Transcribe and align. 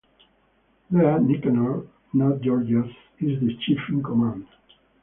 There 0.89 1.19
Nicanor, 1.19 1.85
not 2.13 2.41
Gorgias, 2.41 2.91
is 3.19 3.39
the 3.39 3.55
chief 3.63 3.77
in 3.89 4.01
command. 4.01 4.47